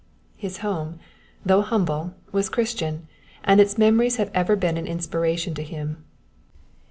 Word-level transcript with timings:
His 0.35 0.57
home, 0.65 0.97
though 1.45 1.61
humble, 1.61 2.15
was 2.31 2.49
Christian, 2.49 3.07
and 3.43 3.61
its 3.61 3.77
memories 3.77 4.15
have 4.15 4.31
ever 4.33 4.55
been 4.55 4.75
an 4.75 4.87
inspiration 4.87 5.53
to 5.53 5.63
him. 5.63 6.03